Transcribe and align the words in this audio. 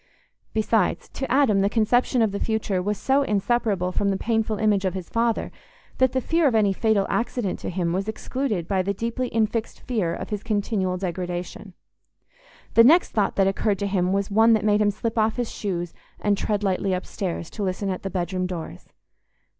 Besides, 0.51 1.09
to 1.09 1.29
Adam, 1.31 1.61
the 1.61 1.69
conception 1.69 2.23
of 2.23 2.31
the 2.31 2.39
future 2.39 2.81
was 2.81 2.97
so 2.97 3.21
inseparable 3.21 3.91
from 3.91 4.09
the 4.09 4.17
painful 4.17 4.57
image 4.57 4.83
of 4.83 4.95
his 4.95 5.09
father 5.09 5.51
that 5.99 6.11
the 6.13 6.19
fear 6.21 6.47
of 6.47 6.55
any 6.55 6.73
fatal 6.73 7.05
accident 7.07 7.59
to 7.59 7.69
him 7.69 7.93
was 7.93 8.07
excluded 8.07 8.67
by 8.67 8.81
the 8.81 8.95
deeply 8.95 9.29
infixed 9.29 9.81
fear 9.81 10.11
of 10.15 10.31
his 10.31 10.41
continual 10.41 10.97
degradation. 10.97 11.73
The 12.73 12.83
next 12.83 13.11
thought 13.11 13.35
that 13.35 13.45
occurred 13.45 13.77
to 13.77 13.85
him 13.85 14.11
was 14.11 14.31
one 14.31 14.53
that 14.53 14.65
made 14.65 14.81
him 14.81 14.89
slip 14.89 15.19
off 15.19 15.35
his 15.37 15.51
shoes 15.51 15.93
and 16.19 16.35
tread 16.35 16.63
lightly 16.63 16.93
upstairs, 16.95 17.51
to 17.51 17.61
listen 17.63 17.91
at 17.91 18.01
the 18.01 18.09
bedroom 18.09 18.47
doors. 18.47 18.89